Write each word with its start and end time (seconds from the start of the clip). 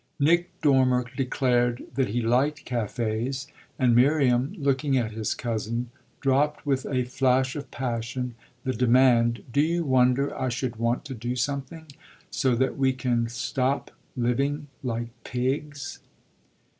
Nick 0.19 0.59
Dormer 0.63 1.05
declared 1.15 1.83
that 1.93 2.07
he 2.09 2.23
liked 2.23 2.65
cafés, 2.65 3.45
and 3.77 3.93
Miriam, 3.95 4.51
looking 4.57 4.97
at 4.97 5.11
his 5.11 5.35
cousin, 5.35 5.91
dropped 6.21 6.65
with 6.65 6.87
a 6.87 7.03
flash 7.05 7.55
of 7.55 7.69
passion 7.69 8.33
the 8.63 8.73
demand: 8.73 9.43
"Do 9.53 9.61
you 9.61 9.83
wonder 9.85 10.35
I 10.35 10.49
should 10.49 10.77
want 10.77 11.05
to 11.05 11.13
do 11.13 11.35
something 11.35 11.85
so 12.31 12.55
that 12.55 12.79
we 12.79 12.93
can 12.93 13.29
stop 13.29 13.91
living 14.17 14.69
like 14.81 15.09
pigs?" 15.23 15.99